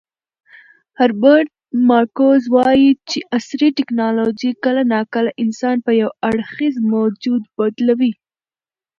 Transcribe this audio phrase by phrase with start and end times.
[0.99, 1.49] هربرت
[1.89, 8.13] مارکوز وایي چې عصري ټیکنالوژي کله ناکله انسان په یو اړخیز موجود بدلوي.